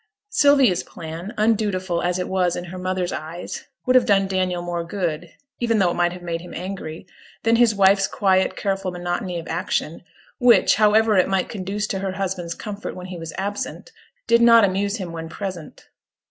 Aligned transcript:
Sylvia's 0.31 0.81
plan, 0.81 1.31
undutiful 1.37 2.01
as 2.01 2.17
it 2.17 2.27
was 2.27 2.55
in 2.55 2.63
her 2.63 2.79
mother's 2.79 3.13
eyes, 3.13 3.67
would 3.85 3.95
have 3.95 4.07
done 4.07 4.25
Daniel 4.27 4.63
more 4.63 4.83
good, 4.83 5.31
even 5.59 5.77
though 5.77 5.91
it 5.91 5.95
might 5.95 6.11
have 6.11 6.23
made 6.23 6.41
him 6.41 6.55
angry, 6.55 7.05
than 7.43 7.57
his 7.57 7.75
wife's 7.75 8.07
quiet, 8.07 8.55
careful 8.55 8.89
monotony 8.89 9.37
of 9.37 9.47
action, 9.47 10.01
which, 10.39 10.73
however 10.77 11.17
it 11.17 11.29
might 11.29 11.49
conduce 11.49 11.85
to 11.85 11.99
her 11.99 12.13
husband's 12.13 12.55
comfort 12.55 12.95
when 12.95 13.05
he 13.05 13.17
was 13.19 13.31
absent, 13.37 13.91
did 14.25 14.41
not 14.41 14.63
amuse 14.65 14.97
him 14.97 15.11
when 15.11 15.29
present. 15.29 15.87